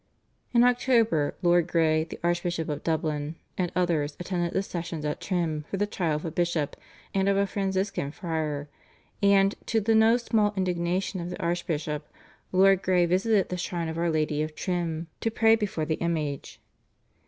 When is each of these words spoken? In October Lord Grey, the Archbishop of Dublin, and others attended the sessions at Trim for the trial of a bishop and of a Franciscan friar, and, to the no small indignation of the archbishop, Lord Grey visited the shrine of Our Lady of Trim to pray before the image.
In 0.51 0.63
October 0.63 1.35
Lord 1.43 1.67
Grey, 1.67 2.05
the 2.05 2.19
Archbishop 2.23 2.69
of 2.69 2.83
Dublin, 2.83 3.35
and 3.55 3.71
others 3.75 4.17
attended 4.19 4.51
the 4.51 4.63
sessions 4.63 5.05
at 5.05 5.21
Trim 5.21 5.63
for 5.69 5.77
the 5.77 5.85
trial 5.85 6.15
of 6.15 6.25
a 6.25 6.31
bishop 6.31 6.75
and 7.13 7.29
of 7.29 7.37
a 7.37 7.45
Franciscan 7.45 8.09
friar, 8.09 8.67
and, 9.21 9.53
to 9.67 9.79
the 9.79 9.93
no 9.93 10.17
small 10.17 10.53
indignation 10.57 11.19
of 11.19 11.29
the 11.29 11.39
archbishop, 11.39 12.07
Lord 12.51 12.81
Grey 12.81 13.05
visited 13.05 13.49
the 13.49 13.57
shrine 13.57 13.89
of 13.89 13.97
Our 13.99 14.09
Lady 14.09 14.41
of 14.41 14.55
Trim 14.55 15.05
to 15.19 15.29
pray 15.29 15.55
before 15.55 15.85
the 15.85 15.99
image. 16.01 16.59